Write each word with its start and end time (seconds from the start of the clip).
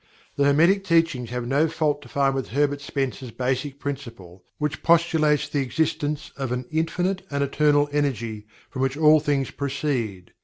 The 0.35 0.45
Hermetic 0.45 0.83
Teachings 0.83 1.29
have 1.29 1.45
no 1.45 1.67
fault 1.67 2.01
to 2.01 2.09
find 2.09 2.33
with 2.33 2.47
Herbert 2.47 2.81
Spencer's 2.81 3.29
basic 3.29 3.77
principle 3.77 4.43
which 4.57 4.81
postulates 4.81 5.47
the 5.47 5.61
existence 5.61 6.31
of 6.35 6.51
an 6.51 6.65
"Infinite 6.71 7.21
and 7.29 7.43
Eternal 7.43 7.87
Energy, 7.91 8.47
from 8.71 8.81
which 8.81 8.97
all 8.97 9.19
things 9.19 9.51
proceed." 9.51 10.31